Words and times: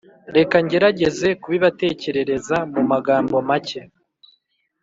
reka 0.35 0.55
ngerageze 0.65 1.27
kubibatekerereza 1.41 2.57
mu 2.73 2.81
magambo 2.91 3.35
make, 3.49 3.81